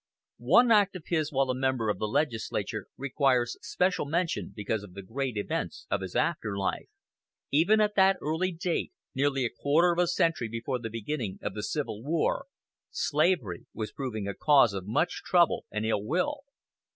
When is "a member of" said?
1.51-1.99